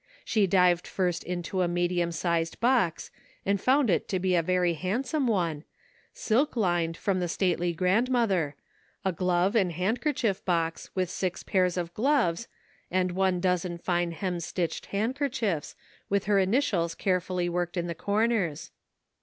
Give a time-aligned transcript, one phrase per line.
[0.25, 3.11] She dived first into a medium sized box,
[3.45, 5.63] and found it to be a very handsome one,
[6.11, 8.55] silk lined, from the stately grandmother;
[9.05, 12.47] a glove and handkerchief box, with six pairs of gloves,
[12.89, 15.75] and one dozen fine hemstitched handkerchiefs,
[16.09, 18.71] with her initials carefully worked in the corners.